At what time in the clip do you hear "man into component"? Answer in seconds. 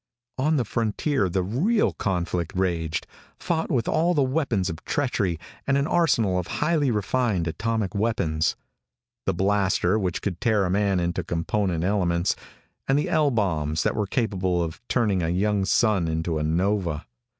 10.71-11.83